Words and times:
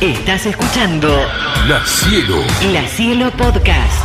Estás 0.00 0.44
escuchando 0.44 1.08
La 1.66 1.80
Cielo. 1.86 2.42
La 2.70 2.82
Cielo 2.82 3.30
Podcast. 3.30 4.04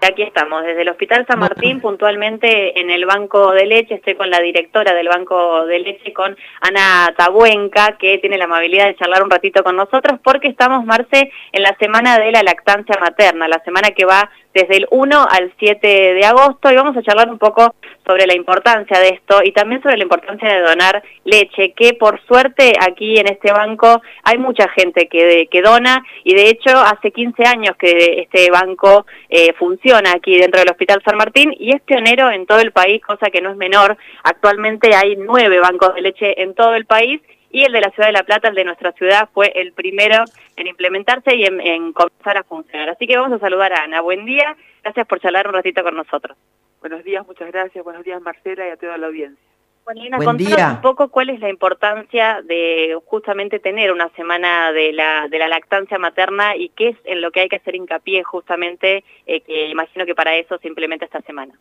Aquí 0.00 0.22
estamos, 0.22 0.64
desde 0.64 0.80
el 0.80 0.88
Hospital 0.88 1.26
San 1.26 1.40
Martín, 1.40 1.82
puntualmente 1.82 2.80
en 2.80 2.88
el 2.88 3.04
Banco 3.04 3.52
de 3.52 3.66
Leche. 3.66 3.96
Estoy 3.96 4.14
con 4.14 4.30
la 4.30 4.40
directora 4.40 4.94
del 4.94 5.08
Banco 5.08 5.66
de 5.66 5.78
Leche, 5.78 6.14
con 6.14 6.34
Ana 6.62 7.12
Tabuenca, 7.18 7.98
que 7.98 8.16
tiene 8.16 8.38
la 8.38 8.46
amabilidad 8.46 8.86
de 8.86 8.96
charlar 8.96 9.22
un 9.22 9.30
ratito 9.30 9.62
con 9.62 9.76
nosotros, 9.76 10.18
porque 10.24 10.48
estamos, 10.48 10.86
Marce, 10.86 11.30
en 11.52 11.62
la 11.62 11.76
semana 11.78 12.18
de 12.18 12.32
la 12.32 12.42
lactancia 12.42 12.96
materna, 12.98 13.46
la 13.46 13.62
semana 13.62 13.90
que 13.90 14.06
va 14.06 14.30
desde 14.54 14.76
el 14.76 14.86
1 14.90 15.26
al 15.28 15.52
7 15.58 15.86
de 16.14 16.24
agosto, 16.24 16.70
y 16.70 16.76
vamos 16.76 16.96
a 16.96 17.02
charlar 17.02 17.28
un 17.28 17.38
poco 17.38 17.74
sobre 18.06 18.26
la 18.26 18.34
importancia 18.34 18.98
de 19.00 19.08
esto 19.08 19.40
y 19.42 19.52
también 19.52 19.82
sobre 19.82 19.96
la 19.96 20.04
importancia 20.04 20.48
de 20.48 20.60
donar 20.60 21.02
leche, 21.24 21.72
que 21.72 21.94
por 21.94 22.20
suerte 22.26 22.72
aquí 22.80 23.18
en 23.18 23.26
este 23.28 23.52
banco 23.52 24.02
hay 24.22 24.38
mucha 24.38 24.68
gente 24.68 25.08
que, 25.08 25.48
que 25.50 25.62
dona 25.62 26.04
y 26.22 26.34
de 26.34 26.48
hecho 26.48 26.70
hace 26.78 27.10
15 27.10 27.44
años 27.44 27.76
que 27.76 28.20
este 28.20 28.50
banco 28.50 29.06
eh, 29.28 29.52
funciona 29.54 30.12
aquí 30.12 30.38
dentro 30.38 30.60
del 30.60 30.70
Hospital 30.70 31.02
San 31.04 31.16
Martín 31.16 31.54
y 31.58 31.74
es 31.74 31.82
pionero 31.82 32.30
en 32.30 32.46
todo 32.46 32.60
el 32.60 32.72
país, 32.72 33.02
cosa 33.02 33.30
que 33.30 33.40
no 33.40 33.50
es 33.50 33.56
menor. 33.56 33.96
Actualmente 34.22 34.94
hay 34.94 35.16
nueve 35.16 35.58
bancos 35.58 35.94
de 35.94 36.02
leche 36.02 36.42
en 36.42 36.54
todo 36.54 36.74
el 36.74 36.84
país 36.84 37.20
y 37.54 37.62
el 37.62 37.72
de 37.72 37.80
la 37.80 37.90
Ciudad 37.90 38.08
de 38.08 38.12
La 38.12 38.24
Plata, 38.24 38.48
el 38.48 38.56
de 38.56 38.64
nuestra 38.64 38.90
ciudad, 38.92 39.28
fue 39.32 39.52
el 39.54 39.72
primero 39.72 40.24
en 40.56 40.66
implementarse 40.66 41.36
y 41.36 41.44
en, 41.44 41.60
en 41.60 41.92
comenzar 41.92 42.36
a 42.36 42.42
funcionar. 42.42 42.90
Así 42.90 43.06
que 43.06 43.16
vamos 43.16 43.32
a 43.32 43.38
saludar 43.38 43.72
a 43.72 43.84
Ana. 43.84 44.00
Buen 44.00 44.24
día, 44.24 44.56
gracias 44.82 45.06
por 45.06 45.20
charlar 45.20 45.46
un 45.46 45.54
ratito 45.54 45.84
con 45.84 45.94
nosotros. 45.94 46.36
Buenos 46.80 47.04
días, 47.04 47.24
muchas 47.24 47.52
gracias. 47.52 47.84
Buenos 47.84 48.02
días, 48.04 48.20
Marcela, 48.20 48.66
y 48.66 48.70
a 48.70 48.76
toda 48.76 48.98
la 48.98 49.06
audiencia. 49.06 49.40
Bueno, 49.84 50.02
Lina, 50.02 50.18
contanos 50.18 50.72
un 50.74 50.80
poco 50.80 51.08
cuál 51.10 51.30
es 51.30 51.38
la 51.38 51.48
importancia 51.48 52.42
de 52.42 52.98
justamente 53.04 53.60
tener 53.60 53.92
una 53.92 54.08
semana 54.16 54.72
de 54.72 54.92
la, 54.92 55.28
de 55.28 55.38
la 55.38 55.46
lactancia 55.46 55.96
materna 55.96 56.56
y 56.56 56.70
qué 56.70 56.88
es 56.88 56.96
en 57.04 57.20
lo 57.20 57.30
que 57.30 57.38
hay 57.38 57.48
que 57.48 57.56
hacer 57.56 57.76
hincapié 57.76 58.24
justamente, 58.24 59.04
eh, 59.26 59.42
que 59.42 59.68
imagino 59.68 60.06
que 60.06 60.16
para 60.16 60.34
eso 60.34 60.58
se 60.58 60.66
implementa 60.66 61.04
esta 61.04 61.20
semana. 61.20 61.54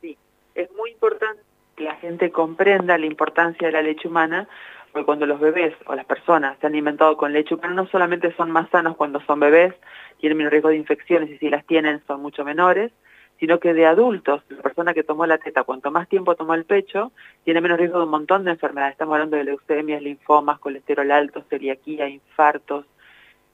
Sí, 0.00 0.16
es 0.54 0.70
muy 0.76 0.92
importante 0.92 1.42
que 1.76 1.82
la 1.82 1.96
gente 1.96 2.30
comprenda 2.30 2.98
la 2.98 3.06
importancia 3.06 3.66
de 3.66 3.72
la 3.72 3.82
leche 3.82 4.06
humana, 4.06 4.46
porque 4.92 5.06
cuando 5.06 5.26
los 5.26 5.40
bebés 5.40 5.74
o 5.86 5.94
las 5.94 6.04
personas 6.04 6.58
se 6.58 6.66
han 6.66 6.72
alimentado 6.72 7.16
con 7.16 7.32
leche 7.32 7.54
humana, 7.54 7.74
no 7.74 7.86
solamente 7.86 8.34
son 8.36 8.50
más 8.50 8.68
sanos 8.70 8.96
cuando 8.96 9.20
son 9.20 9.40
bebés, 9.40 9.74
tienen 10.18 10.38
menos 10.38 10.50
riesgo 10.50 10.68
de 10.70 10.76
infecciones 10.76 11.30
y 11.30 11.38
si 11.38 11.48
las 11.48 11.64
tienen 11.66 12.02
son 12.06 12.20
mucho 12.22 12.44
menores, 12.44 12.92
sino 13.38 13.58
que 13.58 13.72
de 13.72 13.86
adultos, 13.86 14.42
la 14.50 14.62
persona 14.62 14.92
que 14.92 15.02
tomó 15.02 15.24
la 15.26 15.38
teta, 15.38 15.64
cuanto 15.64 15.90
más 15.90 16.08
tiempo 16.08 16.34
tomó 16.34 16.54
el 16.54 16.64
pecho, 16.64 17.12
tiene 17.42 17.62
menos 17.62 17.78
riesgo 17.78 17.98
de 17.98 18.04
un 18.04 18.10
montón 18.10 18.44
de 18.44 18.50
enfermedades. 18.50 18.92
Estamos 18.92 19.14
hablando 19.14 19.38
de 19.38 19.44
leucemias, 19.44 20.02
linfomas, 20.02 20.58
colesterol 20.58 21.10
alto, 21.10 21.42
celiaquía, 21.48 22.06
infartos, 22.08 22.84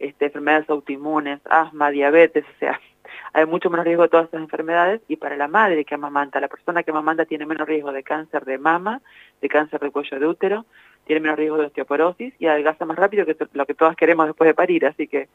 este, 0.01 0.27
enfermedades 0.27 0.69
autoinmunes, 0.69 1.41
asma, 1.48 1.91
diabetes, 1.91 2.45
o 2.45 2.59
sea, 2.59 2.81
hay 3.33 3.47
mucho 3.47 3.70
menos 3.70 3.87
riesgo 3.87 4.03
de 4.03 4.09
todas 4.09 4.27
estas 4.27 4.41
enfermedades 4.41 5.03
y 5.07 5.17
para 5.17 5.37
la 5.37 5.47
madre 5.47 5.84
que 5.84 5.95
amamanta, 5.95 6.41
la 6.41 6.48
persona 6.48 6.83
que 6.83 6.91
amamanta 6.91 7.25
tiene 7.25 7.47
menos 7.47 7.69
riesgo 7.69 7.92
de 7.92 8.03
cáncer 8.03 8.45
de 8.45 8.59
mama, 8.59 9.01
de 9.41 9.48
cáncer 9.48 9.81
de 9.81 9.91
cuello 9.92 10.19
de 10.19 10.27
útero, 10.27 10.67
tiene 11.07 11.21
menos 11.21 11.39
riesgo 11.39 11.57
de 11.57 11.67
osteoporosis 11.67 12.35
y 12.39 12.47
adelgaza 12.47 12.85
más 12.85 12.97
rápido 12.97 13.25
que 13.25 13.37
lo 13.53 13.65
que 13.65 13.75
todas 13.75 13.97
queremos 13.97 14.27
después 14.27 14.49
de 14.49 14.55
parir, 14.55 14.85
así 14.87 15.07
que 15.07 15.29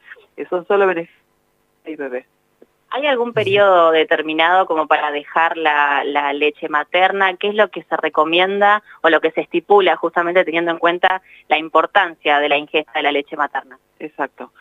son 0.49 0.67
solo 0.67 0.85
beneficios 0.85 1.23
y 1.85 1.95
bebés. 1.95 2.25
¿Hay 2.93 3.07
algún 3.07 3.31
periodo 3.31 3.91
determinado 3.91 4.65
como 4.65 4.85
para 4.85 5.11
dejar 5.11 5.55
la, 5.55 6.03
leche 6.33 6.67
materna? 6.67 7.37
¿Qué 7.37 7.47
es 7.47 7.55
lo 7.55 7.69
que 7.69 7.83
se 7.83 7.95
recomienda 7.95 8.83
o 9.01 9.09
lo 9.09 9.21
que 9.21 9.31
se 9.31 9.41
estipula 9.41 9.95
justamente 9.95 10.43
teniendo 10.43 10.71
en 10.71 10.77
cuenta 10.77 11.21
la 11.47 11.57
importancia 11.57 12.39
de 12.39 12.49
la 12.49 12.57
ingesta 12.57 12.91
de 12.93 13.03
la 13.03 13.13
leche 13.13 13.37
materna? 13.37 13.79
Exacto. 13.97 14.51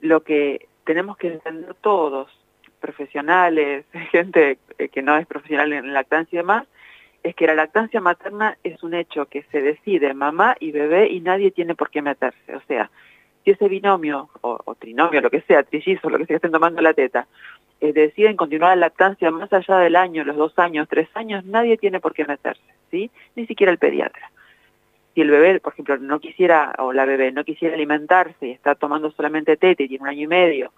Lo 0.00 0.22
que 0.22 0.68
tenemos 0.84 1.16
que 1.16 1.26
entender 1.26 1.74
todos, 1.80 2.30
profesionales, 2.78 3.84
gente 4.12 4.58
que 4.92 5.02
no 5.02 5.16
es 5.16 5.26
profesional 5.26 5.72
en 5.72 5.92
lactancia 5.92 6.36
y 6.36 6.42
demás, 6.42 6.68
es 7.26 7.34
que 7.34 7.46
la 7.48 7.56
lactancia 7.56 8.00
materna 8.00 8.56
es 8.62 8.80
un 8.84 8.94
hecho 8.94 9.26
que 9.26 9.42
se 9.50 9.60
decide 9.60 10.14
mamá 10.14 10.56
y 10.60 10.70
bebé 10.70 11.08
y 11.08 11.20
nadie 11.20 11.50
tiene 11.50 11.74
por 11.74 11.90
qué 11.90 12.00
meterse. 12.00 12.54
O 12.54 12.60
sea, 12.68 12.88
si 13.44 13.50
ese 13.50 13.68
binomio 13.68 14.28
o, 14.42 14.74
trinomio, 14.76 15.20
lo 15.20 15.30
que 15.30 15.40
sea, 15.40 15.64
trillizo, 15.64 16.08
lo 16.08 16.18
que 16.18 16.26
sea 16.26 16.34
que 16.34 16.36
estén 16.36 16.52
tomando 16.52 16.80
la 16.82 16.94
teta, 16.94 17.26
eh, 17.80 17.92
deciden 17.92 18.36
continuar 18.36 18.76
la 18.76 18.86
lactancia 18.86 19.28
más 19.32 19.52
allá 19.52 19.78
del 19.78 19.96
año, 19.96 20.22
los 20.22 20.36
dos 20.36 20.56
años, 20.60 20.86
tres 20.88 21.08
años, 21.14 21.44
nadie 21.44 21.76
tiene 21.76 21.98
por 21.98 22.14
qué 22.14 22.24
meterse, 22.24 22.62
¿sí? 22.92 23.10
Ni 23.34 23.44
siquiera 23.46 23.72
el 23.72 23.78
pediatra. 23.78 24.30
Si 25.14 25.20
el 25.20 25.30
bebé, 25.30 25.58
por 25.58 25.72
ejemplo, 25.72 25.96
no 25.96 26.20
quisiera, 26.20 26.76
o 26.78 26.92
la 26.92 27.06
bebé 27.06 27.32
no 27.32 27.42
quisiera 27.42 27.74
alimentarse 27.74 28.46
y 28.46 28.52
está 28.52 28.76
tomando 28.76 29.10
solamente 29.10 29.56
teta 29.56 29.82
y 29.82 29.88
tiene 29.88 30.02
un 30.02 30.10
año 30.10 30.22
y 30.22 30.28
medio, 30.28 30.72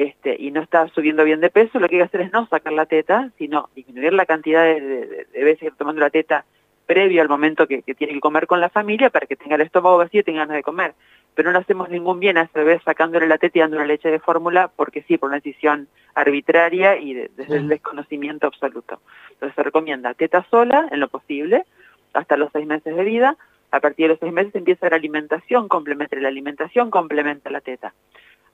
este, 0.00 0.34
y 0.38 0.50
no 0.50 0.62
está 0.62 0.88
subiendo 0.88 1.24
bien 1.24 1.40
de 1.40 1.50
peso, 1.50 1.78
lo 1.78 1.86
que 1.86 1.96
hay 1.96 2.00
que 2.00 2.06
hacer 2.06 2.20
es 2.22 2.32
no 2.32 2.46
sacar 2.46 2.72
la 2.72 2.86
teta, 2.86 3.30
sino 3.36 3.68
disminuir 3.76 4.14
la 4.14 4.24
cantidad 4.24 4.64
de, 4.64 5.26
de, 5.30 5.44
veces 5.44 5.58
que 5.58 5.66
está 5.66 5.76
tomando 5.76 6.00
la 6.00 6.08
teta 6.08 6.46
previo 6.86 7.20
al 7.20 7.28
momento 7.28 7.66
que, 7.66 7.82
que, 7.82 7.94
tiene 7.94 8.14
que 8.14 8.20
comer 8.20 8.46
con 8.46 8.62
la 8.62 8.70
familia 8.70 9.10
para 9.10 9.26
que 9.26 9.36
tenga 9.36 9.56
el 9.56 9.60
estómago 9.60 9.98
vacío 9.98 10.20
y 10.20 10.24
tenga 10.24 10.40
ganas 10.40 10.56
de 10.56 10.62
comer. 10.62 10.94
Pero 11.34 11.52
no 11.52 11.58
hacemos 11.58 11.90
ningún 11.90 12.18
bien 12.18 12.38
a 12.38 12.44
ese 12.44 12.60
bebé 12.60 12.80
sacándole 12.82 13.28
la 13.28 13.36
teta 13.36 13.58
y 13.58 13.60
dándole 13.60 13.86
leche 13.86 14.10
de 14.10 14.20
fórmula 14.20 14.70
porque 14.74 15.02
sí, 15.02 15.18
por 15.18 15.28
una 15.28 15.36
decisión 15.36 15.86
arbitraria 16.14 16.96
y 16.96 17.12
desde 17.12 17.56
el 17.58 17.68
desconocimiento 17.68 18.46
absoluto. 18.46 19.02
Entonces 19.32 19.54
se 19.54 19.62
recomienda 19.62 20.14
teta 20.14 20.46
sola, 20.50 20.88
en 20.90 21.00
lo 21.00 21.08
posible, 21.08 21.66
hasta 22.14 22.38
los 22.38 22.48
seis 22.54 22.66
meses 22.66 22.96
de 22.96 23.04
vida. 23.04 23.36
A 23.70 23.80
partir 23.80 24.04
de 24.04 24.08
los 24.14 24.18
seis 24.18 24.32
meses 24.32 24.54
empieza 24.54 24.88
la 24.88 24.96
alimentación 24.96 25.68
complementaria. 25.68 26.22
La 26.22 26.28
alimentación 26.28 26.90
complementa 26.90 27.50
la 27.50 27.60
teta. 27.60 27.92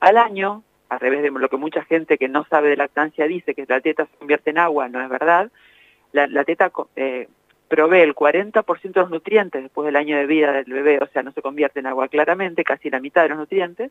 Al 0.01 0.17
año, 0.19 0.65
al 0.89 1.01
revés 1.01 1.23
de 1.23 1.31
lo 1.31 1.49
que 1.49 1.57
mucha 1.57 1.83
gente 1.85 2.19
que 2.19 2.29
no 2.29 2.45
sabe 2.45 2.69
de 2.69 2.77
lactancia 2.77 3.27
dice, 3.27 3.55
que 3.55 3.67
la 3.69 3.81
teta 3.81 4.07
se 4.07 4.17
convierte 4.17 4.51
en 4.51 4.59
agua, 4.59 4.89
no 4.89 5.03
es 5.03 5.09
verdad. 5.09 5.51
La, 6.13 6.45
teta 6.45 6.73
eh, 6.95 7.29
provee 7.69 8.01
el 8.01 8.15
40% 8.15 8.81
de 8.81 9.01
los 9.01 9.11
nutrientes 9.11 9.63
después 9.63 9.87
del 9.87 9.97
año 9.97 10.17
de 10.17 10.27
vida 10.27 10.53
del 10.53 10.73
bebé, 10.73 10.99
o 11.03 11.07
sea, 11.09 11.23
no 11.23 11.33
se 11.33 11.43
convierte 11.43 11.81
en 11.81 11.87
agua 11.87 12.09
claramente, 12.09 12.65
casi 12.65 12.89
la 12.89 13.01
mitad 13.01 13.23
de 13.23 13.31
los 13.31 13.39
nutrientes, 13.39 13.91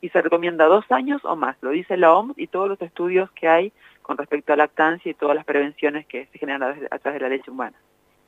y 0.00 0.08
se 0.08 0.20
recomienda 0.20 0.66
dos 0.66 0.84
años 0.90 1.24
o 1.24 1.36
más, 1.36 1.56
lo 1.60 1.70
dice 1.70 1.96
la 1.96 2.12
OMS 2.12 2.36
y 2.36 2.48
todos 2.48 2.68
los 2.68 2.82
estudios 2.82 3.30
que 3.32 3.48
hay 3.48 3.72
con 4.02 4.18
respecto 4.18 4.52
a 4.52 4.56
lactancia 4.56 5.10
y 5.10 5.14
todas 5.14 5.36
las 5.36 5.44
prevenciones 5.44 6.06
que 6.06 6.26
se 6.26 6.38
generan 6.38 6.86
a 6.90 6.98
través 6.98 7.20
de 7.20 7.28
la 7.28 7.34
leche 7.34 7.50
humana. 7.50 7.76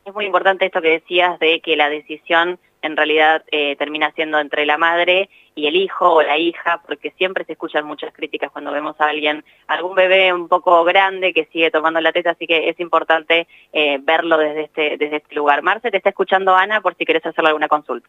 Es 0.04 0.14
muy 0.14 0.26
importante 0.26 0.66
esto 0.66 0.81
que 0.81 0.91
decías 0.91 1.38
de 1.41 1.60
que 1.60 1.76
la 1.76 1.88
decisión 1.88 2.58
en 2.84 2.96
realidad 2.96 3.42
eh, 3.50 3.76
termina 3.76 4.12
siendo 4.12 4.38
entre 4.38 4.66
la 4.66 4.76
madre 4.76 5.30
y 5.54 5.66
el 5.66 5.76
hijo 5.76 6.12
o 6.12 6.22
la 6.22 6.36
hija, 6.36 6.82
porque 6.86 7.12
siempre 7.12 7.44
se 7.44 7.52
escuchan 7.52 7.86
muchas 7.86 8.12
críticas 8.12 8.50
cuando 8.52 8.72
vemos 8.72 9.00
a 9.00 9.06
alguien, 9.06 9.42
algún 9.68 9.94
bebé 9.94 10.32
un 10.34 10.48
poco 10.48 10.84
grande 10.84 11.32
que 11.32 11.46
sigue 11.46 11.70
tomando 11.70 12.00
la 12.00 12.12
teta, 12.12 12.30
así 12.30 12.46
que 12.46 12.68
es 12.68 12.78
importante 12.80 13.46
eh, 13.72 13.98
verlo 14.02 14.36
desde 14.36 14.64
este, 14.64 14.96
desde 14.98 15.16
este 15.16 15.34
lugar. 15.34 15.62
Marce, 15.62 15.90
te 15.90 15.96
está 15.96 16.10
escuchando 16.10 16.54
Ana 16.54 16.82
por 16.82 16.94
si 16.94 17.06
querés 17.06 17.24
hacerle 17.24 17.48
alguna 17.48 17.68
consulta. 17.68 18.08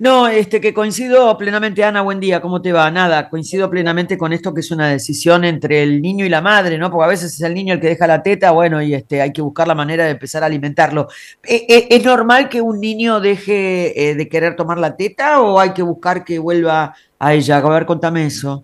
No, 0.00 0.28
este 0.28 0.60
que 0.60 0.72
coincido 0.72 1.36
plenamente, 1.36 1.82
Ana, 1.82 2.02
buen 2.02 2.20
día, 2.20 2.40
¿cómo 2.40 2.62
te 2.62 2.72
va? 2.72 2.88
Nada, 2.88 3.28
coincido 3.28 3.68
plenamente 3.68 4.16
con 4.16 4.32
esto 4.32 4.54
que 4.54 4.60
es 4.60 4.70
una 4.70 4.88
decisión 4.88 5.44
entre 5.44 5.82
el 5.82 6.00
niño 6.00 6.24
y 6.24 6.28
la 6.28 6.40
madre, 6.40 6.78
¿no? 6.78 6.88
Porque 6.88 7.04
a 7.04 7.08
veces 7.08 7.34
es 7.34 7.40
el 7.40 7.52
niño 7.52 7.74
el 7.74 7.80
que 7.80 7.88
deja 7.88 8.06
la 8.06 8.22
teta, 8.22 8.52
bueno, 8.52 8.80
y 8.80 8.94
este 8.94 9.20
hay 9.20 9.32
que 9.32 9.42
buscar 9.42 9.66
la 9.66 9.74
manera 9.74 10.04
de 10.04 10.12
empezar 10.12 10.44
a 10.44 10.46
alimentarlo. 10.46 11.08
¿E, 11.42 11.66
e, 11.68 11.96
¿Es, 11.96 12.04
normal 12.04 12.48
que 12.48 12.60
un 12.60 12.80
niño 12.80 13.18
deje 13.18 14.10
eh, 14.10 14.14
de 14.14 14.28
querer 14.28 14.54
tomar 14.54 14.78
la 14.78 14.96
teta 14.96 15.40
o 15.40 15.58
hay 15.58 15.72
que 15.72 15.82
buscar 15.82 16.24
que 16.24 16.38
vuelva 16.38 16.94
a 17.18 17.34
ella? 17.34 17.56
A 17.56 17.68
ver, 17.68 17.84
contame 17.84 18.24
eso. 18.24 18.62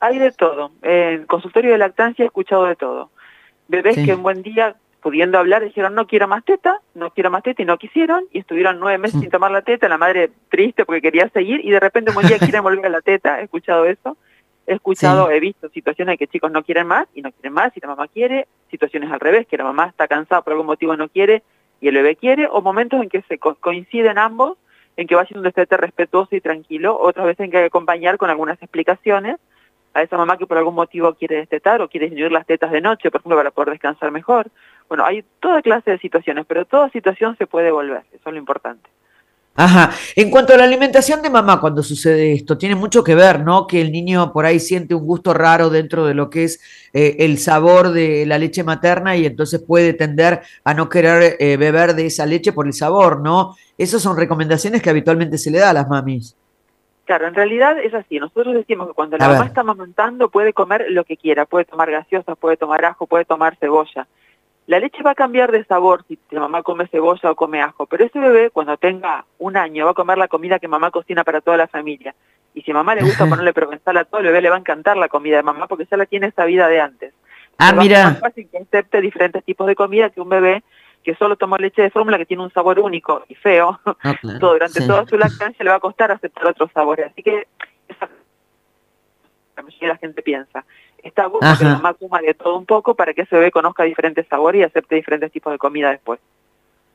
Hay 0.00 0.18
de 0.18 0.32
todo. 0.32 0.72
En 0.82 1.26
consultorio 1.26 1.70
de 1.70 1.78
lactancia 1.78 2.24
he 2.24 2.26
escuchado 2.26 2.64
de 2.64 2.74
todo. 2.74 3.10
Bebés 3.68 4.04
que 4.04 4.14
un 4.14 4.24
buen 4.24 4.42
día 4.42 4.74
pudiendo 5.02 5.36
hablar, 5.38 5.64
dijeron 5.64 5.94
no 5.94 6.06
quiero 6.06 6.28
más 6.28 6.44
teta, 6.44 6.80
no 6.94 7.10
quiero 7.10 7.30
más 7.30 7.42
teta 7.42 7.60
y 7.60 7.64
no 7.64 7.76
quisieron 7.76 8.24
y 8.30 8.38
estuvieron 8.38 8.78
nueve 8.78 8.98
meses 8.98 9.20
sin 9.20 9.30
tomar 9.30 9.50
la 9.50 9.62
teta, 9.62 9.88
la 9.88 9.98
madre 9.98 10.30
triste 10.48 10.84
porque 10.84 11.02
quería 11.02 11.28
seguir 11.30 11.60
y 11.64 11.70
de 11.70 11.80
repente 11.80 12.12
un 12.16 12.26
día 12.26 12.38
quieren 12.38 12.62
volver 12.62 12.86
a 12.86 12.88
la 12.88 13.00
teta, 13.00 13.40
he 13.40 13.44
escuchado 13.44 13.84
eso, 13.84 14.16
he 14.66 14.74
escuchado, 14.74 15.30
he 15.30 15.40
visto 15.40 15.68
situaciones 15.70 16.12
en 16.12 16.18
que 16.18 16.28
chicos 16.28 16.52
no 16.52 16.62
quieren 16.62 16.86
más 16.86 17.08
y 17.14 17.20
no 17.20 17.32
quieren 17.32 17.52
más 17.52 17.76
y 17.76 17.80
la 17.80 17.88
mamá 17.88 18.06
quiere, 18.06 18.46
situaciones 18.70 19.10
al 19.10 19.18
revés, 19.18 19.46
que 19.48 19.56
la 19.56 19.64
mamá 19.64 19.86
está 19.86 20.06
cansada 20.06 20.42
por 20.42 20.52
algún 20.52 20.66
motivo 20.66 20.96
no 20.96 21.08
quiere 21.08 21.42
y 21.80 21.88
el 21.88 21.94
bebé 21.96 22.14
quiere, 22.14 22.46
o 22.48 22.62
momentos 22.62 23.02
en 23.02 23.08
que 23.08 23.22
se 23.22 23.38
coinciden 23.38 24.16
ambos, 24.16 24.56
en 24.96 25.08
que 25.08 25.16
va 25.16 25.24
siendo 25.24 25.40
un 25.40 25.44
destete 25.44 25.76
respetuoso 25.76 26.36
y 26.36 26.40
tranquilo, 26.40 26.96
otras 26.96 27.26
veces 27.26 27.40
en 27.40 27.50
que 27.50 27.56
hay 27.56 27.62
que 27.64 27.68
acompañar 27.68 28.18
con 28.18 28.30
algunas 28.30 28.62
explicaciones 28.62 29.38
a 29.94 30.02
esa 30.02 30.16
mamá 30.16 30.36
que 30.36 30.46
por 30.46 30.58
algún 30.58 30.74
motivo 30.74 31.14
quiere 31.14 31.36
destetar 31.36 31.80
o 31.82 31.88
quiere 31.88 32.06
disminuir 32.06 32.32
las 32.32 32.46
tetas 32.46 32.70
de 32.70 32.80
noche, 32.80 33.10
por 33.10 33.20
ejemplo, 33.20 33.36
para 33.36 33.50
poder 33.50 33.70
descansar 33.70 34.10
mejor, 34.10 34.50
bueno, 34.88 35.04
hay 35.04 35.24
toda 35.40 35.62
clase 35.62 35.92
de 35.92 35.98
situaciones, 35.98 36.44
pero 36.46 36.64
toda 36.64 36.90
situación 36.90 37.36
se 37.36 37.46
puede 37.46 37.70
volver, 37.70 38.02
eso 38.12 38.28
es 38.28 38.32
lo 38.32 38.38
importante. 38.38 38.88
Ajá. 39.54 39.90
En 40.16 40.30
cuanto 40.30 40.54
a 40.54 40.56
la 40.56 40.64
alimentación 40.64 41.20
de 41.20 41.28
mamá, 41.28 41.60
cuando 41.60 41.82
sucede 41.82 42.32
esto, 42.32 42.56
tiene 42.56 42.74
mucho 42.74 43.04
que 43.04 43.14
ver, 43.14 43.40
¿no? 43.40 43.66
Que 43.66 43.82
el 43.82 43.92
niño 43.92 44.32
por 44.32 44.46
ahí 44.46 44.58
siente 44.58 44.94
un 44.94 45.06
gusto 45.06 45.34
raro 45.34 45.68
dentro 45.68 46.06
de 46.06 46.14
lo 46.14 46.30
que 46.30 46.44
es 46.44 46.60
eh, 46.94 47.16
el 47.18 47.36
sabor 47.36 47.92
de 47.92 48.24
la 48.24 48.38
leche 48.38 48.64
materna 48.64 49.14
y 49.14 49.26
entonces 49.26 49.62
puede 49.62 49.92
tender 49.92 50.40
a 50.64 50.72
no 50.72 50.88
querer 50.88 51.36
eh, 51.38 51.58
beber 51.58 51.94
de 51.94 52.06
esa 52.06 52.24
leche 52.24 52.54
por 52.54 52.66
el 52.66 52.72
sabor, 52.72 53.20
¿no? 53.20 53.54
Esas 53.76 54.00
son 54.00 54.16
recomendaciones 54.16 54.80
que 54.80 54.88
habitualmente 54.88 55.36
se 55.36 55.50
le 55.50 55.58
da 55.58 55.70
a 55.70 55.74
las 55.74 55.88
mamis. 55.88 56.34
Claro, 57.12 57.28
en 57.28 57.34
realidad 57.34 57.76
es 57.78 57.92
así. 57.92 58.18
Nosotros 58.18 58.54
decimos 58.54 58.88
que 58.88 58.94
cuando 58.94 59.18
la 59.18 59.28
mamá 59.28 59.44
está 59.44 59.60
amamantando 59.60 60.30
puede 60.30 60.54
comer 60.54 60.86
lo 60.88 61.04
que 61.04 61.18
quiera, 61.18 61.44
puede 61.44 61.66
tomar 61.66 61.90
gaseosas, 61.90 62.38
puede 62.38 62.56
tomar 62.56 62.82
ajo, 62.86 63.06
puede 63.06 63.26
tomar 63.26 63.54
cebolla. 63.56 64.06
La 64.66 64.78
leche 64.80 65.02
va 65.02 65.10
a 65.10 65.14
cambiar 65.14 65.52
de 65.52 65.62
sabor 65.66 66.06
si 66.08 66.18
la 66.30 66.40
mamá 66.40 66.62
come 66.62 66.86
cebolla 66.86 67.30
o 67.30 67.36
come 67.36 67.60
ajo, 67.60 67.84
pero 67.84 68.06
ese 68.06 68.18
bebé 68.18 68.48
cuando 68.48 68.78
tenga 68.78 69.26
un 69.38 69.58
año 69.58 69.84
va 69.84 69.90
a 69.90 69.94
comer 69.94 70.16
la 70.16 70.26
comida 70.26 70.58
que 70.58 70.68
mamá 70.68 70.90
cocina 70.90 71.22
para 71.22 71.42
toda 71.42 71.58
la 71.58 71.68
familia. 71.68 72.14
Y 72.54 72.62
si 72.62 72.70
a 72.70 72.74
mamá 72.74 72.94
le 72.94 73.02
gusta 73.02 73.26
ponerle 73.28 73.52
provenzal 73.52 73.98
a 73.98 74.06
todo, 74.06 74.22
el 74.22 74.28
bebé 74.28 74.40
le 74.40 74.48
va 74.48 74.56
a 74.56 74.60
encantar 74.60 74.96
la 74.96 75.08
comida 75.08 75.36
de 75.36 75.42
mamá 75.42 75.66
porque 75.66 75.84
ya 75.84 75.98
la 75.98 76.06
tiene 76.06 76.30
sabida 76.30 76.66
de 76.66 76.80
antes. 76.80 77.12
Ah, 77.58 77.74
mira. 77.74 78.04
más 78.04 78.20
fácil 78.20 78.48
que 78.50 78.56
acepte 78.56 79.02
diferentes 79.02 79.44
tipos 79.44 79.66
de 79.66 79.74
comida 79.74 80.08
que 80.08 80.22
un 80.22 80.30
bebé 80.30 80.62
que 81.02 81.14
solo 81.16 81.36
tomó 81.36 81.56
leche 81.56 81.82
de 81.82 81.90
fórmula 81.90 82.18
que 82.18 82.26
tiene 82.26 82.42
un 82.42 82.52
sabor 82.52 82.78
único 82.78 83.24
y 83.28 83.34
feo 83.34 83.80
Ah, 84.02 84.14
claro, 84.20 84.38
todo, 84.38 84.52
durante 84.52 84.80
sí. 84.80 84.86
toda 84.86 85.06
su 85.06 85.16
lactancia 85.16 85.64
le 85.64 85.70
va 85.70 85.76
a 85.76 85.80
costar 85.80 86.10
aceptar 86.10 86.46
otros 86.46 86.70
sabores. 86.72 87.10
Así 87.10 87.22
que 87.22 87.46
esa, 87.88 88.08
la 89.56 89.62
mayoría 89.62 89.88
de 89.88 89.94
la 89.94 89.98
gente 89.98 90.22
piensa. 90.22 90.64
Está 91.02 91.26
bueno 91.26 91.48
que 91.58 91.64
la 91.64 91.74
mamá 91.74 91.94
coma 91.94 92.20
de 92.20 92.32
todo 92.34 92.56
un 92.56 92.64
poco 92.64 92.94
para 92.94 93.12
que 93.12 93.22
ese 93.22 93.34
bebé 93.34 93.50
conozca 93.50 93.82
diferentes 93.82 94.26
sabores 94.28 94.60
y 94.60 94.64
acepte 94.64 94.94
diferentes 94.94 95.32
tipos 95.32 95.52
de 95.52 95.58
comida 95.58 95.90
después. 95.90 96.20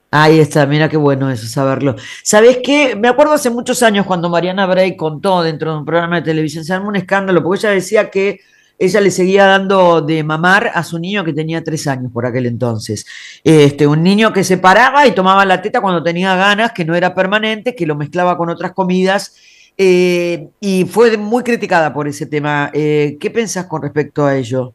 Ahí 0.09 0.39
está, 0.39 0.65
mira 0.65 0.87
qué 0.87 0.95
bueno 0.95 1.29
eso, 1.29 1.45
saberlo. 1.47 1.95
¿Sabés 2.23 2.59
qué? 2.63 2.95
Me 2.95 3.09
acuerdo 3.09 3.33
hace 3.33 3.49
muchos 3.49 3.83
años 3.83 4.05
cuando 4.05 4.29
Mariana 4.29 4.65
Bray 4.65 4.95
contó 4.95 5.43
dentro 5.43 5.73
de 5.73 5.79
un 5.79 5.85
programa 5.85 6.15
de 6.17 6.21
televisión, 6.21 6.63
se 6.63 6.73
armó 6.73 6.87
un 6.87 6.95
escándalo, 6.95 7.43
porque 7.43 7.59
ella 7.59 7.71
decía 7.71 8.09
que 8.09 8.39
ella 8.79 9.01
le 9.01 9.11
seguía 9.11 9.45
dando 9.45 10.01
de 10.01 10.23
mamar 10.23 10.71
a 10.73 10.83
su 10.83 10.99
niño 10.99 11.23
que 11.23 11.33
tenía 11.33 11.63
tres 11.63 11.87
años 11.87 12.11
por 12.11 12.25
aquel 12.25 12.45
entonces. 12.45 13.05
Este, 13.43 13.87
un 13.87 14.03
niño 14.03 14.31
que 14.31 14.43
se 14.43 14.57
paraba 14.57 15.07
y 15.07 15.13
tomaba 15.13 15.45
la 15.45 15.61
teta 15.61 15.81
cuando 15.81 16.03
tenía 16.03 16.35
ganas, 16.35 16.73
que 16.73 16.85
no 16.85 16.95
era 16.95 17.15
permanente, 17.15 17.75
que 17.75 17.87
lo 17.87 17.95
mezclaba 17.95 18.37
con 18.37 18.49
otras 18.49 18.73
comidas, 18.73 19.35
eh, 19.77 20.47
y 20.59 20.85
fue 20.85 21.17
muy 21.17 21.43
criticada 21.43 21.93
por 21.93 22.07
ese 22.07 22.25
tema. 22.25 22.71
Eh, 22.73 23.17
¿qué 23.19 23.31
pensás 23.31 23.65
con 23.65 23.81
respecto 23.81 24.25
a 24.25 24.35
ello? 24.35 24.73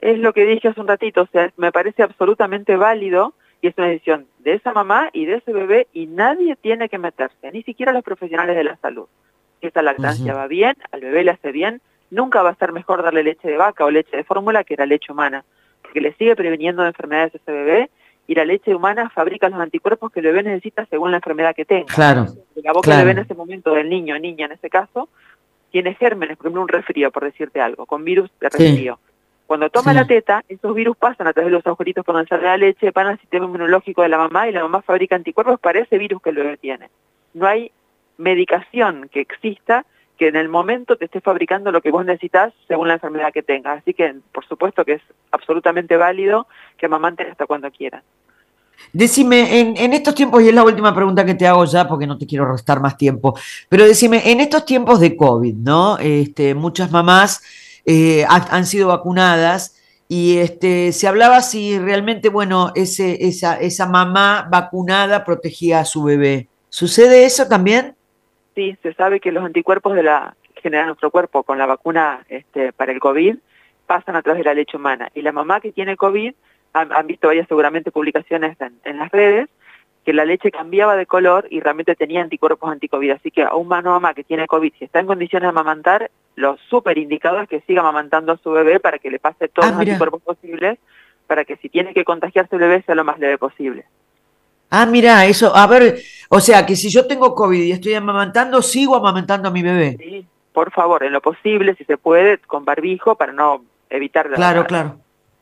Es 0.00 0.18
lo 0.18 0.32
que 0.32 0.44
dije 0.44 0.68
hace 0.68 0.80
un 0.80 0.88
ratito, 0.88 1.22
o 1.22 1.28
sea, 1.32 1.52
me 1.56 1.72
parece 1.72 2.02
absolutamente 2.02 2.76
válido 2.76 3.34
y 3.60 3.68
es 3.68 3.74
una 3.78 3.88
decisión 3.88 4.26
de 4.40 4.54
esa 4.54 4.72
mamá 4.72 5.10
y 5.12 5.24
de 5.24 5.36
ese 5.36 5.52
bebé 5.52 5.88
y 5.92 6.06
nadie 6.06 6.54
tiene 6.56 6.88
que 6.88 6.98
meterse, 6.98 7.50
ni 7.50 7.62
siquiera 7.62 7.92
los 7.92 8.04
profesionales 8.04 8.54
de 8.54 8.64
la 8.64 8.76
salud. 8.76 9.06
Si 9.60 9.68
esa 9.68 9.82
lactancia 9.82 10.34
va 10.34 10.46
bien, 10.46 10.76
al 10.92 11.00
bebé 11.00 11.24
le 11.24 11.30
hace 11.30 11.50
bien, 11.50 11.80
nunca 12.10 12.42
va 12.42 12.50
a 12.50 12.54
ser 12.56 12.72
mejor 12.72 13.02
darle 13.02 13.22
leche 13.22 13.48
de 13.48 13.56
vaca 13.56 13.84
o 13.84 13.90
leche 13.90 14.16
de 14.16 14.24
fórmula 14.24 14.64
que 14.64 14.76
la 14.76 14.86
leche 14.86 15.12
humana, 15.12 15.44
porque 15.82 16.00
le 16.00 16.12
sigue 16.14 16.36
previniendo 16.36 16.82
de 16.82 16.88
enfermedades 16.88 17.34
a 17.34 17.38
ese 17.38 17.52
bebé 17.52 17.90
y 18.26 18.34
la 18.34 18.44
leche 18.44 18.74
humana 18.74 19.08
fabrica 19.10 19.48
los 19.48 19.60
anticuerpos 19.60 20.10
que 20.12 20.20
el 20.20 20.26
bebé 20.26 20.42
necesita 20.42 20.86
según 20.86 21.10
la 21.10 21.18
enfermedad 21.18 21.54
que 21.54 21.64
tenga. 21.64 21.94
Claro, 21.94 22.26
La 22.56 22.72
boca 22.72 22.86
Claro. 22.86 22.98
del 22.98 23.06
bebé 23.06 23.20
en 23.20 23.24
ese 23.24 23.34
momento, 23.34 23.72
del 23.74 23.88
niño 23.88 24.16
o 24.16 24.18
niña 24.18 24.46
en 24.46 24.52
ese 24.52 24.68
caso, 24.68 25.08
tiene 25.70 25.94
gérmenes, 25.94 26.36
por 26.36 26.46
ejemplo 26.46 26.62
un 26.62 26.68
resfrío, 26.68 27.10
por 27.12 27.24
decirte 27.24 27.60
algo, 27.60 27.86
con 27.86 28.02
virus 28.04 28.30
de 28.40 28.50
Sí. 28.50 28.58
resfrío. 28.58 28.98
Cuando 29.46 29.70
toma 29.70 29.92
Sí. 29.92 29.98
la 29.98 30.06
teta, 30.06 30.42
esos 30.48 30.74
virus 30.74 30.96
pasan 30.96 31.28
a 31.28 31.32
través 31.32 31.52
de 31.52 31.56
los 31.56 31.66
agujeritos 31.66 32.04
por 32.04 32.16
donde 32.16 32.28
sale 32.28 32.42
la 32.44 32.56
leche, 32.56 32.90
van 32.90 33.06
al 33.06 33.20
sistema 33.20 33.44
inmunológico 33.46 34.02
de 34.02 34.08
la 34.08 34.18
mamá 34.18 34.48
y 34.48 34.52
la 34.52 34.62
mamá 34.62 34.82
fabrica 34.82 35.14
anticuerpos 35.14 35.60
para 35.60 35.78
ese 35.78 35.98
virus 35.98 36.20
que 36.20 36.30
el 36.30 36.36
bebé 36.36 36.56
tiene. 36.56 36.88
No 37.34 37.46
hay 37.46 37.70
medicación 38.18 39.08
que 39.12 39.20
exista 39.20 39.84
que 40.18 40.28
en 40.28 40.36
el 40.36 40.48
momento 40.48 40.96
te 40.96 41.04
esté 41.06 41.20
fabricando 41.20 41.70
lo 41.70 41.80
que 41.80 41.90
vos 41.90 42.04
necesitas 42.04 42.52
según 42.68 42.88
la 42.88 42.94
enfermedad 42.94 43.32
que 43.32 43.42
tengas. 43.42 43.78
Así 43.82 43.94
que, 43.94 44.14
por 44.32 44.46
supuesto 44.46 44.84
que 44.84 44.94
es 44.94 45.02
absolutamente 45.30 45.96
válido 45.96 46.46
que 46.78 46.86
amamanten 46.86 47.30
hasta 47.30 47.46
cuando 47.46 47.70
quieran. 47.70 48.02
Decime, 48.92 49.58
en, 49.60 49.76
en 49.76 49.92
estos 49.94 50.14
tiempos, 50.14 50.42
y 50.42 50.48
es 50.48 50.54
la 50.54 50.62
última 50.62 50.94
pregunta 50.94 51.24
que 51.24 51.34
te 51.34 51.46
hago 51.46 51.64
ya, 51.64 51.88
porque 51.88 52.06
no 52.06 52.18
te 52.18 52.26
quiero 52.26 52.50
restar 52.50 52.80
más 52.80 52.96
tiempo, 52.96 53.34
pero 53.68 53.84
decime, 53.84 54.30
en 54.30 54.40
estos 54.40 54.64
tiempos 54.64 55.00
de 55.00 55.16
COVID, 55.16 55.54
¿no? 55.54 55.98
Este, 55.98 56.54
muchas 56.54 56.90
mamás 56.90 57.42
eh, 57.84 58.24
ha- 58.28 58.54
han 58.54 58.66
sido 58.66 58.88
vacunadas 58.88 59.76
y 60.08 60.36
este, 60.38 60.92
se 60.92 61.08
hablaba 61.08 61.40
si 61.40 61.78
realmente, 61.78 62.28
bueno, 62.28 62.70
ese, 62.74 63.26
esa, 63.26 63.58
esa 63.58 63.86
mamá 63.86 64.46
vacunada 64.50 65.24
protegía 65.24 65.80
a 65.80 65.84
su 65.84 66.04
bebé. 66.04 66.48
¿Sucede 66.68 67.24
eso 67.24 67.48
también? 67.48 67.95
Sí, 68.56 68.76
se 68.82 68.94
sabe 68.94 69.20
que 69.20 69.32
los 69.32 69.44
anticuerpos 69.44 69.94
de 69.94 70.02
la 70.02 70.34
que 70.54 70.62
genera 70.62 70.86
nuestro 70.86 71.10
cuerpo 71.10 71.42
con 71.42 71.58
la 71.58 71.66
vacuna 71.66 72.24
este, 72.30 72.72
para 72.72 72.90
el 72.90 73.00
COVID 73.00 73.36
pasan 73.86 74.16
a 74.16 74.22
través 74.22 74.38
de 74.38 74.44
la 74.44 74.54
leche 74.54 74.78
humana. 74.78 75.10
Y 75.14 75.20
la 75.20 75.30
mamá 75.30 75.60
que 75.60 75.72
tiene 75.72 75.94
COVID, 75.94 76.32
han, 76.72 76.92
han 76.92 77.06
visto 77.06 77.28
varias 77.28 77.46
seguramente 77.48 77.90
publicaciones 77.90 78.58
en, 78.60 78.80
en 78.84 78.98
las 78.98 79.10
redes, 79.10 79.50
que 80.06 80.14
la 80.14 80.24
leche 80.24 80.50
cambiaba 80.50 80.96
de 80.96 81.04
color 81.04 81.46
y 81.50 81.60
realmente 81.60 81.94
tenía 81.96 82.22
anticuerpos 82.22 82.70
anticovid. 82.70 83.10
Así 83.10 83.30
que 83.30 83.42
a 83.42 83.54
un 83.54 83.68
mano 83.68 83.90
mamá 83.90 84.14
que 84.14 84.24
tiene 84.24 84.46
COVID, 84.46 84.72
si 84.78 84.86
está 84.86 85.00
en 85.00 85.06
condiciones 85.06 85.44
de 85.44 85.50
amamantar, 85.50 86.10
lo 86.34 86.56
súper 86.70 86.96
indicado 86.96 87.40
es 87.40 87.48
que 87.50 87.60
siga 87.60 87.80
amamantando 87.80 88.32
a 88.32 88.38
su 88.38 88.52
bebé 88.52 88.80
para 88.80 88.98
que 88.98 89.10
le 89.10 89.18
pase 89.18 89.48
todos 89.48 89.68
Ah, 89.68 89.72
los 89.72 89.80
anticuerpos 89.80 90.22
posibles, 90.22 90.78
para 91.26 91.44
que 91.44 91.56
si 91.56 91.68
tiene 91.68 91.92
que 91.92 92.04
contagiarse 92.04 92.56
el 92.56 92.62
bebé 92.62 92.82
sea 92.86 92.94
lo 92.94 93.04
más 93.04 93.18
leve 93.18 93.36
posible. 93.36 93.84
Ah, 94.70 94.86
mira, 94.86 95.26
eso, 95.26 95.54
a 95.54 95.66
ver, 95.66 95.98
o 96.28 96.40
sea, 96.40 96.66
que 96.66 96.76
si 96.76 96.88
yo 96.90 97.06
tengo 97.06 97.34
COVID 97.34 97.62
y 97.62 97.72
estoy 97.72 97.94
amamantando, 97.94 98.62
sigo 98.62 98.96
amamantando 98.96 99.48
a 99.48 99.52
mi 99.52 99.62
bebé. 99.62 99.96
Sí, 99.98 100.26
por 100.52 100.70
favor, 100.72 101.02
en 101.04 101.12
lo 101.12 101.20
posible, 101.20 101.74
si 101.76 101.84
se 101.84 101.96
puede, 101.96 102.38
con 102.38 102.64
barbijo 102.64 103.14
para 103.16 103.32
no 103.32 103.62
evitar 103.90 104.28
la, 104.30 104.36
Claro, 104.36 104.64
claro. 104.66 104.96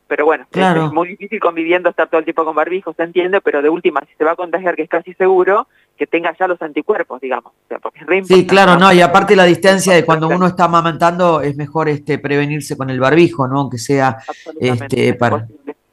Pero 0.07 0.25
bueno, 0.25 0.43
es- 0.43 0.49
Claro. 0.51 0.85
es, 0.85 0.91
muy 0.91 1.07
difícil 1.07 1.39
conviviendo 1.39 1.89
estar 1.89 2.07
todo 2.07 2.19
el 2.19 2.25
tiempo 2.25 2.45
con 2.45 2.53
barbijo, 2.55 2.93
se 2.93 3.01
entiende, 3.01 3.41
pero 3.41 3.63
de 3.63 3.69
última, 3.69 4.01
si 4.01 4.13
se 4.15 4.23
va 4.23 4.33
a 4.33 4.35
contagiar, 4.35 4.75
que 4.75 4.83
es 4.83 4.89
casi 4.89 5.13
seguro, 5.15 5.67
que 5.97 6.05
tenga 6.05 6.35
ya 6.37 6.47
los 6.47 6.61
anticuerpos, 6.61 7.21
digamos. 7.21 7.53
O 7.53 7.67
sea, 7.67 7.79
porque 7.79 8.01
es 8.07 8.27
Sí, 8.27 8.45
claro, 8.45 8.77
no, 8.77 8.93
y 8.93 9.01
aparte 9.01 9.35
la 9.35 9.45
distancia 9.45 9.93
de 9.93 10.05
cuando 10.05 10.27
uno 10.27 10.45
está 10.45 10.65
amamantando 10.65 11.41
es 11.41 11.55
mejor 11.55 11.89
este 11.89 12.19
prevenirse 12.19 12.77
con 12.77 12.91
el 12.91 12.99
barbijo, 12.99 13.47
¿no? 13.47 13.61
Aunque 13.61 13.79
sea, 13.79 14.17
este, 14.59 15.09
es 15.09 15.15
para- 15.17 15.47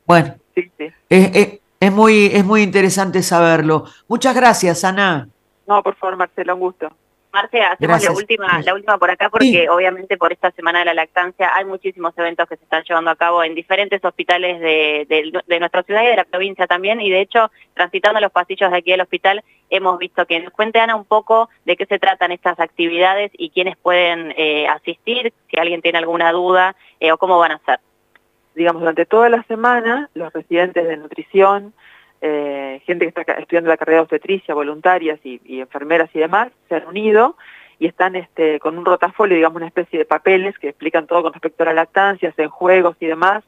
bueno, 0.05 0.35
Sí, 0.55 0.71
sí. 0.77 0.85
es, 1.09 1.31
es- 1.37 1.59
es 1.87 1.93
muy, 1.93 2.27
es 2.33 2.45
muy 2.45 2.63
interesante 2.63 3.23
saberlo. 3.23 3.85
Muchas 4.09 4.35
gracias, 4.35 4.85
Ana. 4.85 5.29
No, 5.67 5.83
por 5.83 5.95
favor, 5.97 6.17
Marcela, 6.17 6.55
un 6.55 6.61
gusto. 6.61 6.91
Marce, 7.33 7.63
hacemos 7.63 7.79
Gracias. 7.81 8.13
la 8.13 8.19
última, 8.19 8.61
la 8.61 8.75
última 8.75 8.99
por 8.99 9.11
acá 9.11 9.31
porque 9.31 9.47
Sí. 9.47 9.67
obviamente 9.69 10.19
por 10.19 10.33
esta 10.35 10.51
semana 10.51 10.81
de 10.81 10.85
la 10.85 10.93
lactancia 10.93 11.51
hay 11.55 11.65
muchísimos 11.65 12.13
eventos 12.19 12.47
que 12.47 12.59
se 12.59 12.65
están 12.65 12.83
llevando 12.87 13.11
a 13.11 13.17
cabo 13.17 13.43
en 13.43 13.55
diferentes 13.55 14.05
hospitales 14.05 14.61
de, 14.61 15.07
de- 15.09 15.41
de 15.47 15.59
nuestra 15.59 15.83
ciudad 15.83 16.03
y 16.03 16.09
de 16.09 16.17
la 16.17 16.25
provincia 16.25 16.67
también 16.67 17.01
y 17.01 17.09
de 17.09 17.23
hecho 17.23 17.51
transitando 17.73 18.21
los 18.21 18.33
pasillos 18.33 18.71
de 18.71 18.77
aquí 18.77 18.91
del 18.91 19.01
hospital 19.01 19.43
hemos 19.71 19.99
visto 19.99 20.27
que 20.27 20.41
nos 20.41 20.53
cuente 20.53 20.79
Ana 20.79 20.95
un 20.95 21.07
poco 21.07 21.49
de 21.65 21.75
qué 21.79 21.87
se 21.87 21.99
tratan 21.99 22.33
estas 22.33 22.61
actividades 22.61 23.31
y 23.33 23.49
quiénes 23.49 23.79
pueden 23.79 24.35
eh, 24.37 24.69
asistir, 24.69 25.33
si 25.51 25.59
alguien 25.59 25.81
tiene 25.81 25.97
alguna 26.01 26.33
duda 26.33 26.77
eh, 27.01 27.13
o 27.13 27.17
cómo 27.17 27.39
van 27.39 27.53
a 27.53 27.61
ser. 27.65 27.81
Digamos, 28.55 28.81
durante 28.81 29.07
toda 29.07 29.29
la 29.29 29.43
semana, 29.45 30.11
los 30.15 30.33
residentes 30.33 30.87
de 30.87 30.97
nutrición, 30.97 31.73
eh, 32.21 32.81
gente 32.87 33.05
que 33.05 33.21
está 33.21 33.33
estudiando 33.33 33.69
la 33.69 33.77
carrera 33.77 33.99
de 33.99 34.03
obstetricia, 34.03 34.55
voluntarias 34.55 35.19
y, 35.25 35.41
y 35.45 35.61
enfermeras 35.61 36.11
y 36.15 36.21
demás, 36.21 36.53
se 36.69 36.77
han 36.77 36.87
unido 36.87 37.37
y 37.79 37.87
están 37.87 38.15
este, 38.15 38.61
con 38.61 38.79
un 38.79 38.85
rotafolio, 38.85 39.35
digamos, 39.35 39.57
una 39.57 39.67
especie 39.67 39.99
de 39.99 40.05
papeles 40.05 40.57
que 40.59 40.69
explican 40.69 41.07
todo 41.07 41.23
con 41.23 41.33
respecto 41.33 41.65
a 41.65 41.67
la 41.67 41.75
lactancia, 41.75 42.29
hacen 42.29 42.49
juegos 42.49 42.97
y 43.01 43.07
demás, 43.07 43.43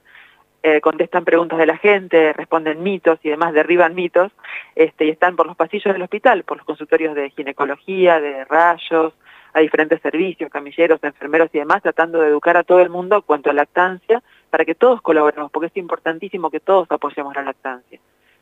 eh, 0.64 0.80
contestan 0.80 1.24
preguntas 1.24 1.58
de 1.58 1.66
la 1.66 1.76
gente, 1.76 2.32
responden 2.32 2.82
mitos 2.82 3.20
y 3.22 3.28
demás, 3.28 3.52
derriban 3.52 3.94
mitos, 3.94 4.32
este, 4.74 5.04
y 5.04 5.10
están 5.10 5.36
por 5.36 5.46
los 5.46 5.56
pasillos 5.56 5.92
del 5.92 6.02
hospital, 6.02 6.42
por 6.42 6.56
los 6.56 6.66
consultorios 6.66 7.14
de 7.14 7.30
ginecología, 7.30 8.18
de 8.18 8.44
rayos, 8.46 9.12
a 9.52 9.60
diferentes 9.60 10.00
servicios, 10.02 10.50
camilleros, 10.50 10.98
enfermeros 11.04 11.48
y 11.52 11.58
demás, 11.58 11.82
tratando 11.82 12.20
de 12.20 12.28
educar 12.28 12.56
a 12.56 12.64
todo 12.64 12.80
el 12.80 12.90
mundo 12.90 13.22
cuanto 13.22 13.50
a 13.50 13.52
lactancia, 13.52 14.20
para 14.54 14.64
que 14.64 14.76
todos 14.76 15.02
colaboremos, 15.02 15.50
porque 15.50 15.66
es 15.66 15.76
importantísimo 15.76 16.48
que 16.48 16.60
todos 16.60 16.88
apoyemos 16.88 17.34
la 17.34 17.42
lactancia. 17.42 17.98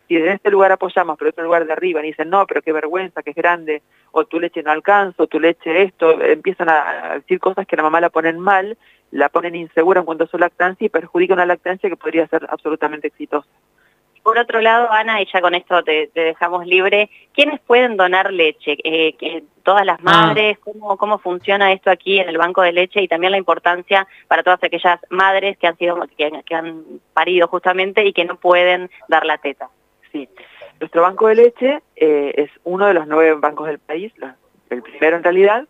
Si 0.07 0.15
desde 0.15 0.35
este 0.35 0.51
lugar 0.51 0.71
apoyamos, 0.71 1.17
pero 1.17 1.31
otro 1.31 1.43
lugar 1.43 1.65
de 1.65 1.73
arriba, 1.73 2.03
y 2.03 2.09
dicen, 2.09 2.29
no, 2.29 2.47
pero 2.47 2.61
qué 2.61 2.71
vergüenza, 2.71 3.23
que 3.23 3.31
es 3.31 3.37
grande, 3.37 3.81
o 4.11 4.27
tu 4.27 4.39
leche 4.39 4.63
no 4.63 4.73
alcanza, 4.73 5.23
o 5.23 5.27
tu 5.27 5.41
leche 5.41 5.85
esto, 5.85 6.21
empiezan 6.21 6.69
a 6.69 7.15
decir 7.15 7.41
cosas 7.41 7.67
que 7.67 7.77
la 7.77 7.83
mamá 7.83 7.99
la 8.03 8.11
ponen 8.11 8.39
mal, 8.39 8.77
la 9.11 9.31
ponen 9.31 9.55
insegura 9.55 10.01
en 10.01 10.05
cuanto 10.05 10.25
a 10.25 10.27
su 10.27 10.37
lactancia 10.37 10.85
y 10.85 10.91
perjudica 10.91 11.33
una 11.33 11.47
lactancia 11.47 11.89
que 11.89 11.97
podría 11.97 12.27
ser 12.27 12.47
absolutamente 12.51 13.07
exitosa. 13.07 13.49
Por 14.23 14.39
otro 14.39 14.61
lado, 14.61 14.91
Ana, 14.93 15.21
y 15.21 15.27
ya 15.33 15.41
con 15.41 15.55
esto 15.55 15.83
te, 15.83 16.07
te 16.09 16.21
dejamos 16.21 16.65
libre, 16.65 17.11
¿quiénes 17.35 17.61
pueden 17.61 17.97
donar 17.97 18.33
leche? 18.33 18.79
Eh, 18.85 19.15
que 19.15 19.43
todas 19.65 19.85
las 19.85 20.01
madres, 20.03 20.59
¿cómo, 20.61 20.97
¿cómo 20.97 21.19
funciona 21.19 21.73
esto 21.73 21.91
aquí 21.91 22.21
en 22.21 22.29
el 22.29 22.39
banco 22.39 22.63
de 22.63 22.73
leche? 22.73 23.03
Y 23.03 23.09
también 23.09 23.33
la 23.33 23.39
importancia 23.39 24.07
para 24.29 24.43
todas 24.43 24.63
aquellas 24.63 25.01
madres 25.11 25.57
que 25.59 25.67
han 25.67 25.77
sido 25.77 26.01
que, 26.17 26.31
que 26.47 26.55
han 26.55 26.85
parido 27.13 27.49
justamente 27.49 28.05
y 28.05 28.13
que 28.13 28.25
no 28.25 28.37
pueden 28.37 28.91
dar 29.09 29.27
la 29.27 29.39
teta. 29.39 29.69
Sí, 30.13 30.29
nuestro 30.79 31.03
banco 31.03 31.29
de 31.29 31.35
leche 31.35 31.81
eh, 31.97 32.33
es 32.37 32.51
uno 32.65 32.87
de 32.87 32.95
los 32.95 33.07
nueve 33.07 33.35
bancos 33.35 33.67
del 33.67 33.79
país, 33.79 34.13
el 34.71 34.83
primero 34.83 35.17
en 35.17 35.25
realidad, 35.25 35.67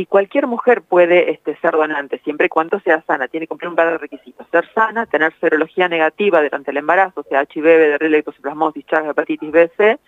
y 0.00 0.06
cualquier 0.06 0.46
mujer 0.46 0.80
puede 0.80 1.30
este, 1.30 1.56
ser 1.56 1.72
donante, 1.72 2.20
siempre 2.20 2.46
y 2.46 2.48
cuando 2.48 2.80
sea 2.80 3.02
sana. 3.02 3.28
Tiene 3.28 3.44
que 3.44 3.48
cumplir 3.48 3.68
un 3.68 3.76
par 3.76 3.90
de 3.90 3.98
requisitos. 3.98 4.46
Ser 4.50 4.66
sana, 4.72 5.04
tener 5.04 5.34
serología 5.40 5.88
negativa 5.88 6.42
durante 6.42 6.70
el 6.70 6.78
embarazo, 6.78 7.20
o 7.20 7.24
sea, 7.24 7.42
HIV, 7.42 7.64
VDR, 7.64 8.08
leptosplasmosis, 8.08 8.86
Chagas, 8.86 9.10
hepatitis 9.10 9.50
B, 9.50 9.70
C 9.76 9.98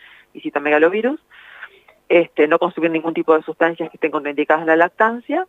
citomegalovirus. 0.40 1.20
este, 2.08 2.48
no 2.48 2.58
consumir 2.58 2.90
ningún 2.90 3.12
tipo 3.12 3.36
de 3.36 3.42
sustancias 3.42 3.90
que 3.90 3.98
estén 3.98 4.10
contraindicadas 4.10 4.62
en 4.62 4.68
la 4.68 4.76
lactancia 4.76 5.46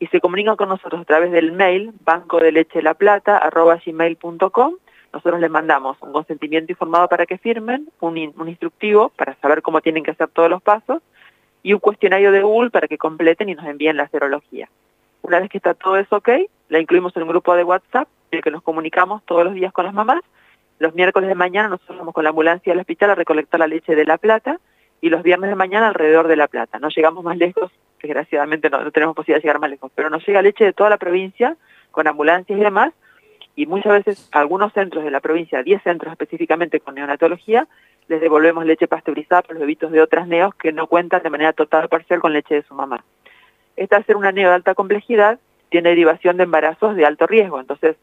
y 0.00 0.08
se 0.08 0.20
comunican 0.20 0.56
con 0.56 0.70
nosotros 0.70 1.00
a 1.00 1.04
través 1.04 1.30
del 1.30 1.52
mail 1.52 1.92
banco 2.04 2.40
de 2.40 2.50
leche 2.50 2.82
la 2.82 2.94
plata 2.94 3.48
gmail.com 3.86 4.74
nosotros 5.12 5.40
les 5.40 5.50
mandamos 5.50 5.96
un 6.00 6.12
consentimiento 6.12 6.72
informado 6.72 7.06
para 7.06 7.26
que 7.26 7.38
firmen, 7.38 7.88
un, 8.00 8.18
instructivo 8.18 9.10
para 9.10 9.36
saber 9.36 9.62
cómo 9.62 9.80
tienen 9.80 10.02
que 10.02 10.10
hacer 10.10 10.26
todos 10.28 10.50
los 10.50 10.60
pasos 10.60 11.00
y 11.64 11.72
un 11.72 11.80
cuestionario 11.80 12.30
de 12.30 12.42
Google 12.42 12.70
para 12.70 12.86
que 12.86 12.98
completen 12.98 13.48
y 13.48 13.54
nos 13.54 13.64
envíen 13.64 13.96
la 13.96 14.06
serología. 14.08 14.68
Una 15.22 15.40
vez 15.40 15.48
que 15.48 15.56
está 15.56 15.72
todo 15.72 15.96
eso 15.96 16.16
ok, 16.16 16.28
la 16.68 16.78
incluimos 16.78 17.16
en 17.16 17.22
un 17.22 17.30
grupo 17.30 17.56
de 17.56 17.64
WhatsApp 17.64 18.06
en 18.30 18.36
el 18.38 18.44
que 18.44 18.50
nos 18.50 18.62
comunicamos 18.62 19.24
todos 19.24 19.44
los 19.44 19.54
días 19.54 19.72
con 19.72 19.86
las 19.86 19.94
mamás. 19.94 20.20
Los 20.78 20.94
miércoles 20.94 21.26
de 21.26 21.34
mañana 21.34 21.68
nosotros 21.68 21.98
vamos 21.98 22.12
con 22.12 22.22
la 22.22 22.30
ambulancia 22.30 22.74
al 22.74 22.80
hospital 22.80 23.10
a 23.10 23.14
recolectar 23.14 23.58
la 23.58 23.66
leche 23.66 23.96
de 23.96 24.04
La 24.04 24.18
Plata 24.18 24.60
y 25.00 25.08
los 25.08 25.22
viernes 25.22 25.48
de 25.48 25.56
mañana 25.56 25.88
alrededor 25.88 26.28
de 26.28 26.36
La 26.36 26.48
Plata. 26.48 26.78
No 26.78 26.90
llegamos 26.90 27.24
más 27.24 27.38
lejos, 27.38 27.72
desgraciadamente 28.02 28.68
no, 28.68 28.84
no 28.84 28.90
tenemos 28.90 29.16
posibilidad 29.16 29.38
de 29.38 29.48
llegar 29.48 29.58
más 29.58 29.70
lejos, 29.70 29.90
pero 29.94 30.10
nos 30.10 30.26
llega 30.26 30.42
leche 30.42 30.64
de 30.64 30.74
toda 30.74 30.90
la 30.90 30.98
provincia 30.98 31.56
con 31.90 32.06
ambulancias 32.06 32.58
y 32.58 32.62
demás 32.62 32.92
y 33.56 33.66
muchas 33.66 34.04
veces 34.04 34.28
algunos 34.32 34.72
centros 34.72 35.04
de 35.04 35.10
la 35.10 35.20
provincia, 35.20 35.62
10 35.62 35.82
centros 35.82 36.12
específicamente 36.12 36.80
con 36.80 36.96
neonatología, 36.96 37.68
les 38.08 38.20
devolvemos 38.20 38.64
leche 38.64 38.86
pasteurizada 38.86 39.42
para 39.42 39.54
los 39.54 39.60
bebitos 39.60 39.90
de 39.90 40.00
otras 40.00 40.26
neos 40.26 40.54
que 40.54 40.72
no 40.72 40.86
cuentan 40.86 41.22
de 41.22 41.30
manera 41.30 41.52
total 41.52 41.86
o 41.86 41.88
parcial 41.88 42.20
con 42.20 42.32
leche 42.32 42.56
de 42.56 42.62
su 42.62 42.74
mamá. 42.74 43.04
Esta 43.76 44.02
ser 44.02 44.16
una 44.16 44.32
neo 44.32 44.48
de 44.48 44.54
alta 44.54 44.74
complejidad, 44.74 45.38
tiene 45.70 45.90
derivación 45.90 46.36
de 46.36 46.44
embarazos 46.44 46.94
de 46.94 47.04
alto 47.04 47.26
riesgo, 47.26 47.58
entonces 47.58 47.96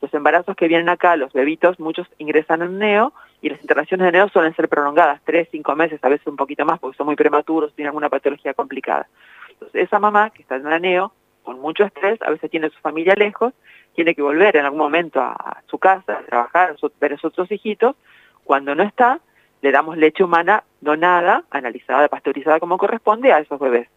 los 0.00 0.12
embarazos 0.12 0.56
que 0.56 0.68
vienen 0.68 0.88
acá, 0.88 1.16
los 1.16 1.32
bebitos, 1.32 1.78
muchos 1.78 2.06
ingresan 2.18 2.62
en 2.62 2.78
neo 2.78 3.12
y 3.40 3.48
las 3.48 3.60
internaciones 3.60 4.06
de 4.06 4.12
neo 4.12 4.28
suelen 4.28 4.54
ser 4.54 4.68
prolongadas, 4.68 5.20
3, 5.24 5.48
5 5.50 5.76
meses, 5.76 6.00
a 6.02 6.08
veces 6.08 6.26
un 6.26 6.36
poquito 6.36 6.64
más 6.64 6.78
porque 6.80 6.96
son 6.96 7.06
muy 7.06 7.16
prematuros, 7.16 7.74
tienen 7.74 7.88
alguna 7.88 8.08
patología 8.08 8.54
complicada. 8.54 9.06
Entonces 9.50 9.84
esa 9.84 9.98
mamá 9.98 10.30
que 10.30 10.42
está 10.42 10.56
en 10.56 10.64
la 10.64 10.78
neo, 10.78 11.12
con 11.42 11.60
mucho 11.60 11.84
estrés, 11.84 12.20
a 12.22 12.30
veces 12.30 12.50
tiene 12.50 12.70
su 12.70 12.80
familia 12.80 13.14
lejos 13.14 13.52
tiene 13.94 14.14
que 14.14 14.22
volver 14.22 14.56
en 14.56 14.64
algún 14.64 14.80
momento 14.80 15.20
a, 15.20 15.62
su 15.68 15.78
casa, 15.78 16.18
a 16.18 16.22
trabajar, 16.22 16.70
a 16.82 16.88
ver 17.00 17.12
a 17.12 17.16
sus 17.16 17.26
otros 17.26 17.50
hijitos. 17.50 17.96
Cuando 18.42 18.74
no 18.74 18.82
está, 18.82 19.20
le 19.64 19.72
damos 19.72 19.96
leche 19.96 20.22
humana 20.22 20.62
donada, 20.82 21.44
analizada, 21.50 22.08
pasteurizada 22.08 22.60
como 22.60 22.76
corresponde 22.76 23.32
a 23.32 23.38
esos 23.38 23.58
bebés. 23.58 23.88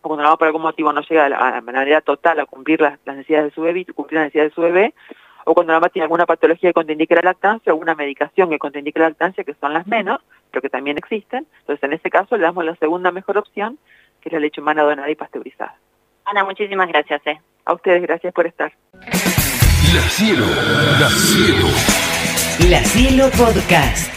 O 0.00 0.08
cuando 0.08 0.22
la 0.22 0.30
mamá 0.30 0.38
por 0.38 0.46
algún 0.46 0.62
motivo 0.62 0.90
no 0.90 1.02
llega 1.02 1.28
de 1.28 1.60
manera 1.60 2.00
total 2.00 2.40
a 2.40 2.46
cumplir 2.46 2.80
las, 2.80 2.98
necesidades 3.04 3.50
de 3.50 3.54
su 3.54 3.60
bebé, 3.60 3.84
cumplir 3.94 4.20
las 4.20 4.24
necesidades 4.28 4.52
de 4.52 4.54
su 4.54 4.62
bebé, 4.62 4.94
o 5.44 5.52
cuando 5.52 5.74
la 5.74 5.80
mamá 5.80 5.90
tiene 5.90 6.04
alguna 6.04 6.24
patología 6.24 6.70
que 6.70 6.72
contraindique 6.72 7.14
la 7.14 7.20
lactancia, 7.20 7.72
alguna 7.72 7.94
medicación 7.94 8.48
que 8.48 8.58
contraindique 8.58 8.98
la 8.98 9.10
lactancia, 9.10 9.44
que 9.44 9.52
son 9.60 9.74
las 9.74 9.86
menos, 9.86 10.22
pero 10.50 10.62
que 10.62 10.70
también 10.70 10.96
existen. 10.96 11.46
Entonces, 11.60 11.82
en 11.82 11.92
ese 11.92 12.08
caso, 12.08 12.38
le 12.38 12.44
damos 12.44 12.64
la 12.64 12.74
segunda 12.76 13.10
mejor 13.10 13.36
opción, 13.36 13.78
que 14.22 14.30
es 14.30 14.32
la 14.32 14.40
leche 14.40 14.62
humana 14.62 14.82
donada 14.82 15.10
y 15.10 15.14
pasteurizada. 15.14 15.76
Ana, 16.24 16.42
muchísimas 16.42 16.88
gracias. 16.88 17.20
Eh. 17.26 17.38
A 17.66 17.74
ustedes, 17.74 18.00
gracias 18.00 18.32
por 18.32 18.46
estar. 18.46 18.72
La 18.94 20.02
Cielo, 20.08 20.46
La 20.98 21.08
Cielo. 21.10 21.66
La 22.70 22.82
Cielo 22.82 23.24
Podcast. 23.36 24.15